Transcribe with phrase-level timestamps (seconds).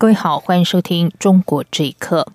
[0.00, 2.28] 各位好，欢迎收听《中国这一刻》。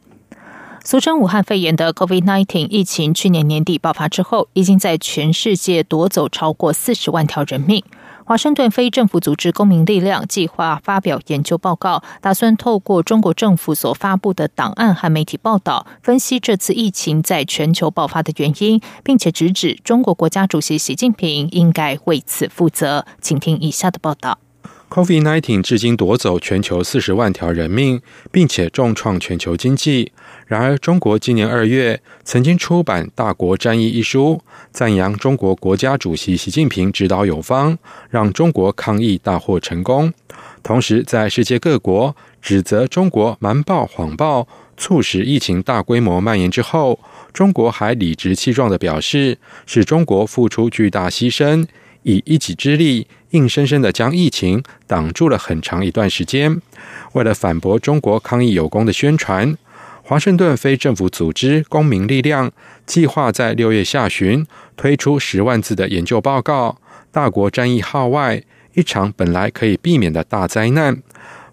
[0.83, 7.81] 俗称武汉肺炎的 COVID-19 疫情，去年年底爆发之后，已经在全世界夺走超过四十万条人命。
[8.25, 23.05] 华盛顿非政府组织公民力量计划发表研究报告，打算透过中国政府所发布的档案和媒体报道，分析这次疫情在全球爆发的原因，并且直指中国国家主席习近平应该为此负责。
[23.21, 24.39] 请听以下的报道。
[24.93, 27.99] COVID-19 至今夺走全球四十万条人命，
[28.31, 30.11] 并且重创全球经济。
[30.45, 34.39] 然而，中国今年二月曾经出版《大国战役》一书，
[34.71, 37.75] 赞扬中国国家主席习近平指导有方，
[38.11, 40.13] 让中国抗疫大获成功。
[40.61, 46.99] 同时，在世界各国指责中国瞒报、谎报，促使疫情大规模蔓延之后，
[47.33, 51.65] 中国还理直气壮地表示，是中国付出巨大牺牲。
[52.03, 56.61] 以一己之力，硬生生的将疫情挡住了很长一段时间。
[57.13, 59.57] 为了反驳中国抗疫有功的宣传，
[60.03, 62.51] 华盛顿非政府组织公民力量
[62.85, 66.77] 计划在六月下旬推出十万字的研究报告。
[67.11, 68.43] 大国战役号外，
[68.73, 71.01] 一场本来可以避免的大灾难。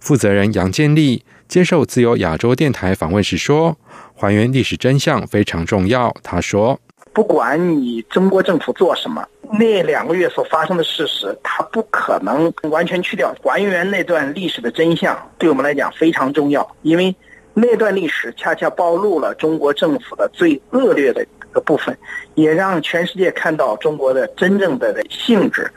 [0.00, 3.76] 负责人杨建立接受自由亚洲电台访问时说
[4.16, 6.80] ：“还原历史真相非常重要。”他说
[7.12, 13.34] ：“不管你中国政府做什么。”那两个月所发生的事实，它不可能完全去掉。
[13.42, 17.14] 还原那段历史的真相，对我们来讲非常重要，因为
[17.52, 21.96] 那段历史恰恰暴露了中国政府的最恶劣的一个部分，
[22.34, 25.68] 也让全世界看到中国的真正的性质。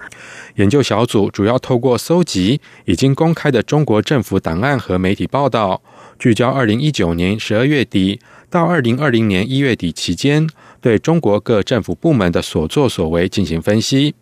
[0.55, 5.81] 研究小组主要透过搜集已经公开的中国政府档案和媒体报道，
[6.19, 8.19] 聚焦二零一九年十二月底
[8.51, 10.47] 到二零二零年一月底期间。
[10.83, 14.13] 对中国各政府部门的所作所为进行分析。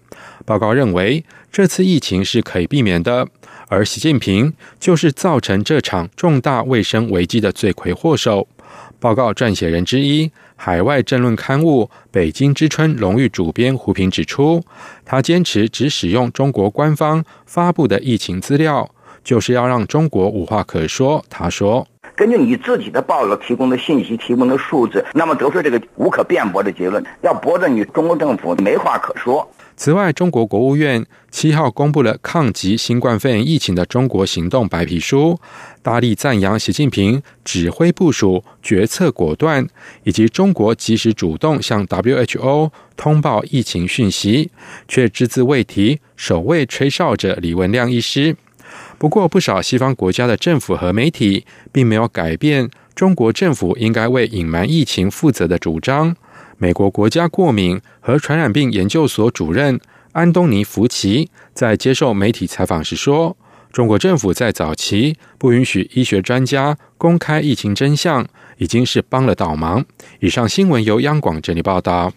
[0.45, 3.27] 报告认为，这次疫情是可以避免的，
[3.67, 8.47] 而习近平就是造成这场重大卫生危机的罪魁祸首。
[8.99, 14.63] 报告撰写人之一、海外政论刊物《北京之春》荣誉主编胡平指出，
[15.03, 18.87] 他坚持只使用中国官方发布的疫情资料，
[19.23, 21.25] 就是要让中国无话可说。
[21.27, 21.87] 他说。
[22.21, 29.51] 根据你自己的报道提供的信息、提供的数字，那么得出这个无可辩驳的结论，要驳着你中国政府没话可说。
[29.75, 35.39] 此外，中国国务院七号公布了抗击新冠肺炎疫情的中国行动白皮书，
[35.81, 39.65] 大力赞扬习近平指挥部署、决策果断，
[40.03, 44.51] 以及中国及时主动向 WHO 通报疫情讯息，
[44.87, 48.35] 却只字未提首位吹哨者李文亮医师。
[49.01, 56.15] 不过，不少西方国家的政府和媒体并没有改变中国政府应该为隐瞒疫情负责的主张。
[56.59, 59.79] 美国国家过敏和传染病研究所主任
[60.11, 63.35] 安东尼·福奇在接受媒体采访时说
[63.73, 68.27] ：“中国政府在早期不允许医学专家公开疫情真相，
[68.59, 69.83] 已经是帮了倒忙。”
[70.21, 72.13] 以上新闻由央广整理报道。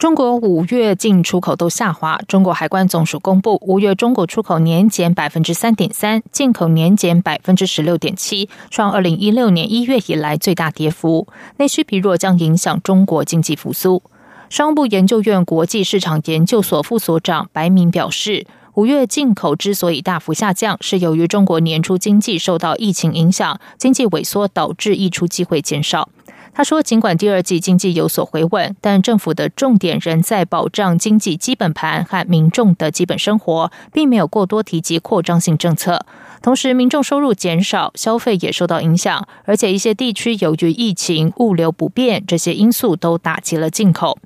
[0.00, 2.18] 中国五月进出口都下滑。
[2.26, 11.28] 中国海关总署公布，五月中国出口年减百分之三点三，进口年减百分之十六点七，创二零一六年一月以来最大跌幅。
[11.58, 14.02] 内需疲弱将影响中国经济复苏。
[14.48, 18.46] 商务部研究院国际市场研究所副所长白明表示，
[18.76, 26.08] 五月进口之所以大幅下降，是由于中国年初经济受到疫情影响，经济萎缩导致溢出机会减少。
[26.52, 36.04] 他说：“尽管第二季经济有所回稳，但政府的重点仍在保障经济基本盘和民众的基本生活，并没有过多提及扩张性政策。
[36.42, 44.18] 同时，民众收入减少，消费也受到影响，而且一些地区由于疫情、物流不便这些因素都打击了进口。”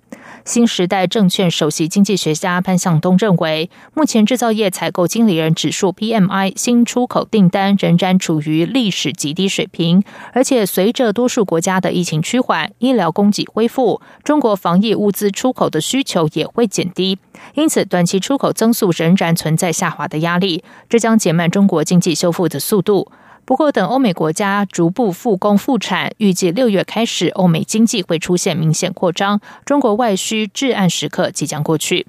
[0.44, 17.18] 新时代证券首席经济学家潘向东认为，目前制造业采购经理人指数 （PMI） 新出口订单仍然处于历史极低水平，而且随着多数国家的疫情趋缓、医疗供给恢复，中国防疫物资出口的需求也会减低，
[17.54, 23.10] 因此短期出口增速仍然存在下滑的压力，这将减慢中国经济修复的速度。
[23.46, 32.06] 不过，等欧美国家逐步复工复产，预计六月开始，欧美经济会出现明显扩张，中国外需至暗时刻即将过去。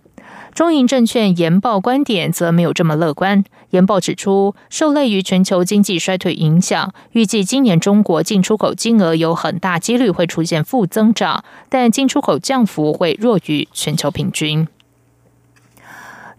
[0.54, 3.44] 中银证券研报观点则没有这么乐观。
[3.72, 14.66] 研报指出，受累于全球经济衰退影响，预计今年中国进出口金额有很大几率会出现负增长，但进出口降幅会弱于全球平均。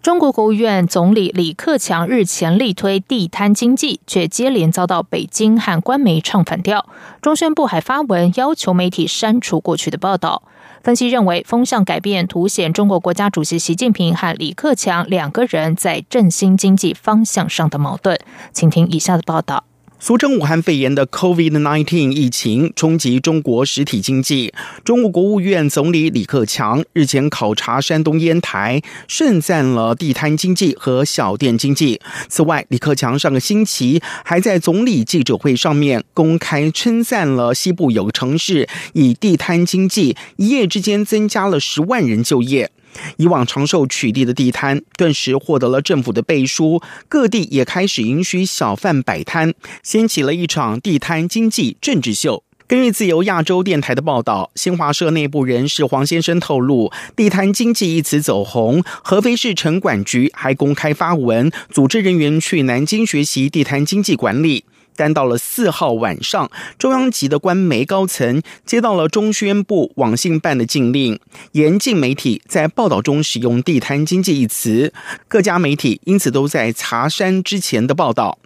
[0.07, 6.87] 中国国务院总理李克强日前力推地摊经济，却接连遭到北京和官媒唱反调。
[7.21, 10.45] 中宣部还发文要求媒体删除过去的报道。
[10.85, 18.17] 分析认为，风向改变凸显中国国家主席习近平和李克强两个人在振兴经济方向上的矛盾。
[18.53, 19.65] 请听以下的报道。
[19.99, 24.53] 俗称武汉肺炎的 COVID-19 疫情冲击中国实体经济。
[24.85, 31.99] 中国国务院总理李克强日前考察山东烟台，盛赞了地摊经济和小店经济。
[32.29, 42.71] 此外，李克强上个星期还在总理记者会上面公开称赞了西部有个城市以地摊经济一夜之间增加了十万人就业。
[43.17, 52.43] 以往长寿取缔的地摊，顿时获得了政府的背书，各地也开始允许小贩摆摊，掀起了一场地摊经济政治秀。
[52.69, 64.65] 根据自由亚洲电台的报道，新华社内部人士黄先生透露，地摊经济一词走红，合肥市城管局还公开发文，组织人员去南京学习地摊经济管理。
[64.97, 71.21] 但到了四号晚上，中央级的官媒高层接到了中宣部网信办的禁令，
[71.53, 74.93] 严禁媒体在报道中使用“地摊经济”一词。
[75.29, 78.39] 各家媒体因此都在查删之前的报道。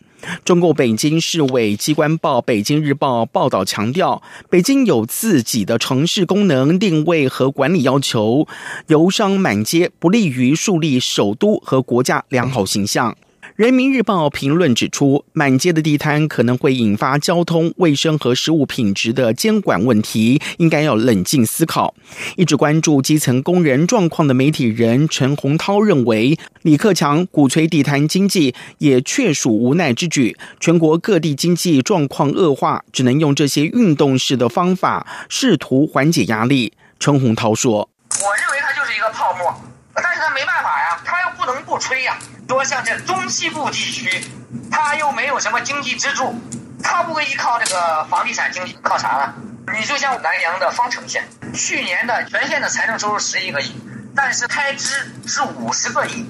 [0.44, 8.46] 中共北京市委机关报《北京日报》报道强调，北京有自己的城市功能定位和管理要求，
[8.88, 13.17] 游商满街不利于树立首都和国家良好形象。
[13.61, 21.95] 人民日报评论指出，满街的地摊可能会引发交通、卫生和食物品质的监管问题，应该要冷静思考。
[22.39, 30.35] 一直关注基层工人状况的媒体人陈洪涛认为，李克强鼓吹地摊经济也确属无奈之举。
[30.59, 36.73] 全国各地经济状况恶化，只能用这些运动式的方法试图缓解压力。
[36.99, 39.55] 陈洪涛说：“我认为它就是一个泡沫，
[39.93, 42.19] 但是他没办法呀，他又不能不吹呀。”
[42.51, 44.25] 说像这中西部地区，
[44.73, 46.35] 它又没有什么经济支柱，
[46.83, 49.35] 它不依靠这个房地产经济，靠啥呢？
[49.73, 53.73] 你就像南阳的方城县，去年的全县的财政收入十一个亿，
[54.17, 56.27] 但是开支是五十个亿，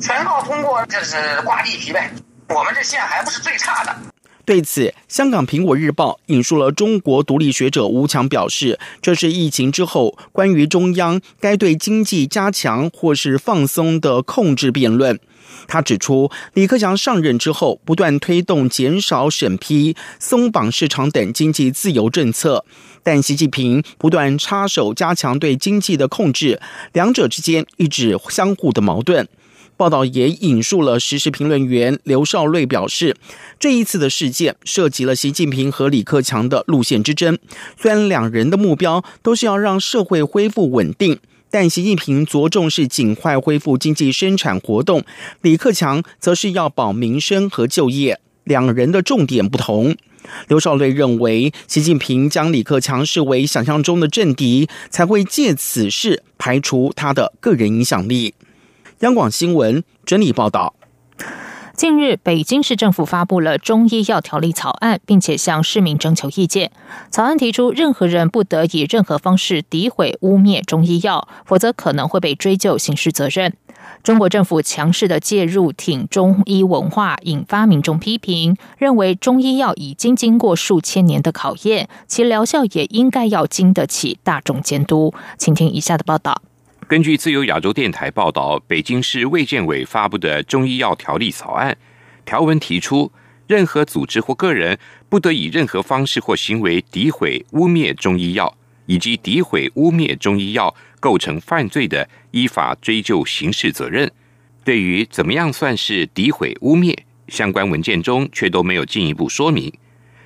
[0.00, 2.12] 全靠通过这是挂地皮呗。
[2.50, 3.96] 我们这县还不是最差的。
[4.46, 15.18] 对此，香港《苹果日报》引述了中国独立学者吴强表示：“这是疫情之后关于中央该对经济加强或是放松的控制辩论。”
[15.66, 22.64] 他指出，李克强上任之后，不断推动减少审批、松绑市场等经济自由政策，
[23.02, 26.60] 但习近平不断插手加强对经济的控制，
[26.92, 29.26] 两者之间一直相互的矛盾。
[29.76, 33.16] 报道也引述了时事评论员刘少瑞表示，
[33.60, 37.38] 这一次的事件涉及了习近平和李克强的路线之争。
[37.78, 41.18] 虽然两人的目标都是要让社会恢复稳定，
[41.50, 45.04] 但习近平着重是尽快恢复经济生产活动，
[45.42, 48.18] 李克强则是要保民生和就业。
[48.44, 49.96] 两人的重点不同。
[50.48, 58.34] 刘少瑞认为，习近平将李克强视为想象中的政敌，才会借此事排除他的个人影响力。
[59.00, 60.74] 央广新闻整理报道：
[61.74, 66.72] 近日，北京市政府发布了中医药条例草案，并且向市民征求意见。
[67.10, 73.52] 草案提出，任何人不得以任何方式诋毁、污蔑中医药，否则可能会被追究刑事责任。
[74.02, 85.12] 中国政府强势的介入挺中医文化，引发民众批评，认为中医药已经经过数千年的考验，其疗效也应该要经得起大众监督。
[85.36, 86.40] 请听以下的报道。
[86.88, 91.76] 根据自由亚洲电台报道，北京市卫健委发布的中医药条例草案
[92.24, 93.10] 条文提出，
[93.48, 94.78] 任何组织或个人
[95.08, 104.08] 不得以任何方式或行为诋毁、污蔑中医药，以及诋毁、污蔑中医药构成犯罪的，依法追究刑事责任。
[104.62, 109.72] 对于怎么样算是诋毁、污蔑，相关文件中却都没有进一步说明，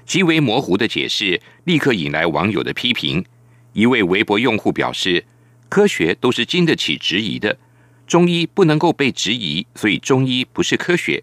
[0.04, 3.24] 极为模糊的解释，立刻引来网友的批评。
[3.72, 5.24] 一位微博用户表示。
[5.70, 7.56] 科学都是经得起质疑的，
[8.04, 11.22] 中医不能够被质疑，所以中医不是科学。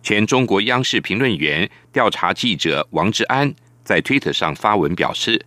[0.00, 3.52] 前中国央视评论员、调查记者王志安
[3.82, 5.44] 在推特上发文表示，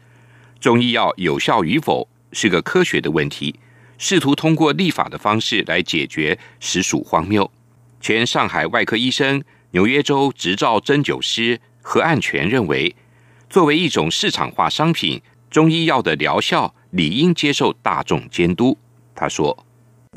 [0.60, 3.58] 中医药有效与否是个科学的问题，
[3.98, 7.50] 试图通过立法的方式来解决，实属荒谬。
[8.02, 9.42] 前上海外科医生、
[9.72, 12.94] 纽约州执照针灸师何岸全认为，
[13.50, 16.74] 作为一种市场化商品，中医药的疗效。
[16.92, 18.78] 理应接受大众监督，
[19.14, 19.58] 他说：“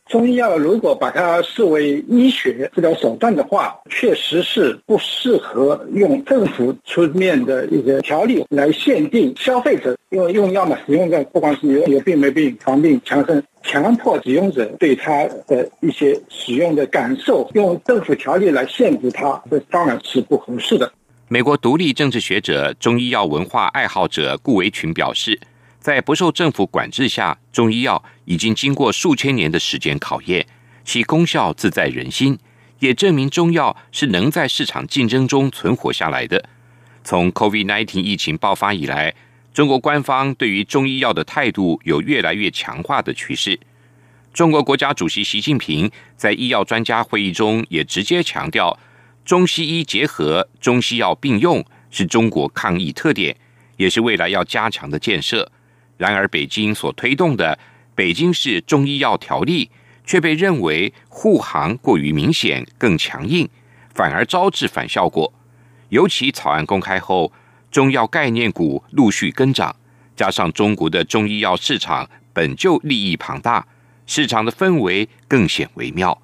[0.07, 20.91] 中医药如果把它视为医学治疗手段的话，确实是不适合用政府出面的一些条例来限定消费者用用药嘛，使用的不管是有有病没病、防病强身，强迫使用者对它的一些使用的感受，用政府条例来限制它，这当然是不合适的。
[21.29, 25.39] 美国独立政治学者、中医药文化爱好者顾维群表示。
[25.81, 30.47] 在不受政府管制下，中医药已经经过数千年的时间考验，
[30.85, 32.39] 其功效自在人心，
[32.81, 36.49] 也证明中药是能在市场竞争中存活下来的。
[37.03, 39.15] 从 COVID-19 疫情爆发以来，
[39.55, 43.59] 中国官方对于中医药的态度有越来越强化的趋势。
[44.35, 48.79] 中国国家主席习近平在医药专家会议中也直接强调，
[49.25, 53.35] 中西医结合、中西药并用是中国抗疫特点，
[53.79, 55.51] 也是未来要加强的建设。
[56.00, 57.54] 然而，北京所推动的
[57.95, 59.66] 《北京市中医药条例》
[60.07, 63.47] 却被认为护航过于明显、更强硬，
[63.95, 65.30] 反而招致反效果。
[65.90, 67.30] 尤其草案公开后，
[67.71, 69.76] 中药概念股陆续跟涨，
[70.16, 73.66] 加上中国的中医药市场本就利益庞大，
[74.07, 76.19] 市场的氛围更显微妙。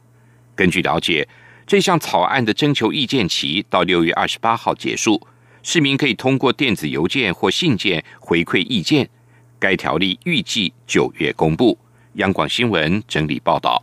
[0.55, 1.29] 根据了解，
[1.67, 5.29] 这项草案的征求意见期到六月二十八号结束，
[5.63, 9.11] 市民可以通过电子邮件或信件回馈意见。
[9.59, 11.77] 该条例预计九月公布。
[12.15, 13.83] 央广新闻整理报道。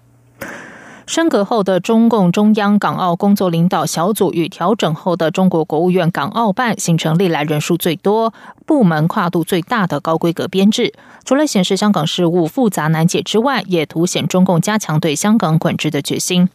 [1.06, 8.34] 升格后的中共中央港澳工作领导小组与调整后的中国国务院港澳办形成历来人数最多、
[8.66, 10.94] 部门跨度最大的高规格编制。
[11.26, 16.48] 除了显示香港事务复杂难解之外，也凸显中共加强对香港管制的决心。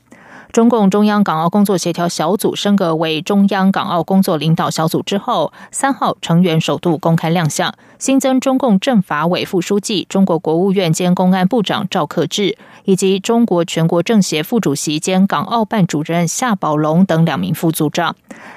[0.53, 18.17] 中共中央港澳工作协调小组升格为中央港澳工作领导小组之后，三号成员首度公开亮相，新增中共政法委副书记、中国国务院兼公安部长赵克志，以及中国全国政协副主席兼港澳办主任夏宝龙等两名副组长，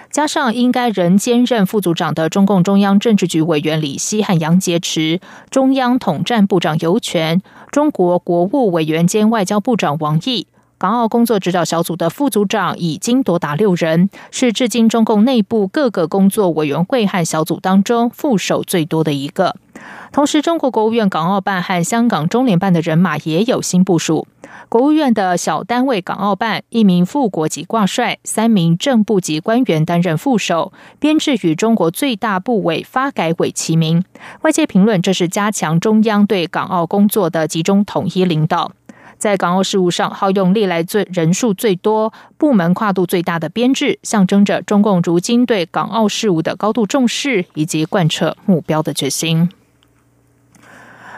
[0.09, 5.19] 加上应该仍兼任副组长的中共中央政治局委员李希和杨洁篪，
[5.49, 10.47] 中央统战部长尤权，中国国务委员兼外交部长王毅。
[10.81, 19.55] 港澳工作指导小组的副组长已经多达六人，是至今中共内部各个工作委员会和小组当中副手最多的一个。
[20.11, 24.27] 同时，中国国务院港澳办和香港中联办的人马也有新部署。
[24.69, 34.03] 国务院的小单位港澳办一名副国级挂帅，三名正部级官员担任副手，编制与中国最大部委发改委齐名。
[34.41, 38.71] 外界评论这是加强中央对港澳工作的集中统一领导。
[39.21, 49.51] 在港澳事务上耗用历来最人数最多、部门跨度最大的编制，象征着中共如今对港澳事务的高度重视以及贯彻目标的决心。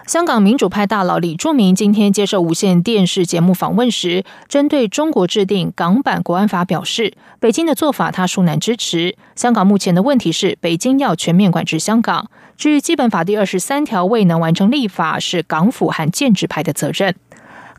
[0.06, 9.16] 香港民主派大佬李柱铭今天接受无线电视节目访问时，针对中国制定港版国安法表示，北京的做法他恕难支持。
[9.34, 12.30] 香港目前的问题是，北京要全面管制香港。
[12.58, 17.16] 至于基本法第二十三条未能完成立法，是港府和建制派的责任。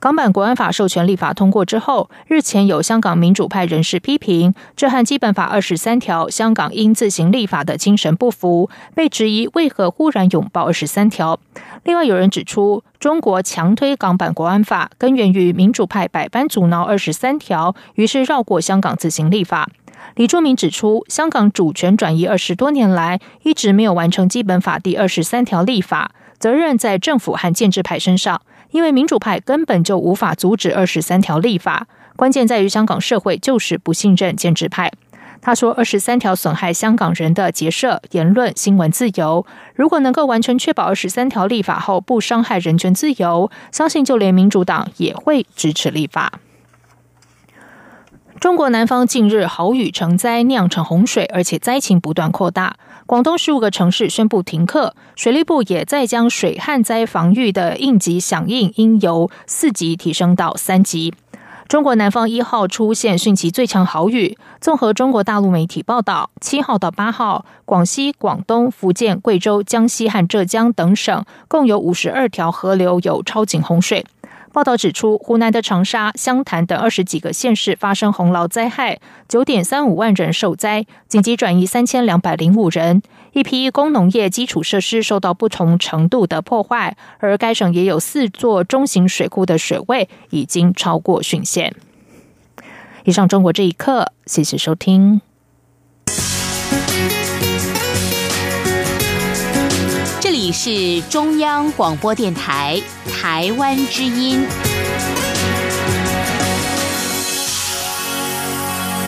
[0.00, 11.40] 港版国安法授权立法通过之后，日前有香港民主派人士批评，这和基本法二十三条香港应自行立法的精神不符，被质疑为何忽然拥抱二十三条。
[11.84, 19.70] 另外有人指出，中国强推港版国安法，根源于民主派百般阻挠二十三条，于是绕过香港自行立法。
[20.16, 28.42] 李柱铭指出，香港主权转移二十多年来，一直没有完成基本法第二十三条立法，责任在政府和建制派身上。
[28.74, 34.90] 因为民主派根本就无法阻止二十三条立法，关键在于香港社会就是不信任建制派。
[35.40, 39.46] 他说，二十三条损害香港人的结社、言论、新闻自由。
[39.76, 46.40] 如果能够完全确保二十三条立法后不伤害人权自由，相信就连民主党也会支持立法。
[48.40, 52.76] 中国南方近日豪雨成灾，酿成洪水，而且灾情不断扩大。
[53.06, 61.12] 广东十五个城市宣布停课，水利部也在将水旱灾防御的应急响应应由四级提升到三级。
[61.68, 74.06] 中国南方一号出现汛期最强豪雨，综合中国大陆媒体报道，七号到八号，广西、广东、福建、贵州、江西和浙江等省共有五十二条河流有超警洪水。
[74.54, 83.02] 报道指出，湖南的长沙、湘潭等二十几个县市发生洪涝灾害，九点三五万人受灾，紧急转移三千两百零五人。
[83.32, 91.75] 一批工农业基础设施受到不同程度的破坏，而该省也有四座中型水库的水位已经超过汛限。
[93.02, 95.20] 以上，中国这一刻，谢谢收听。
[100.44, 102.78] 你是中央广播电台。
[103.10, 104.46] 台湾之音。